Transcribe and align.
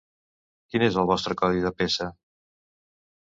Quin 0.71 0.85
és 0.85 0.95
el 1.01 1.09
vostre 1.11 1.37
codi 1.41 1.61
de 1.65 1.71
peça? 1.81 2.07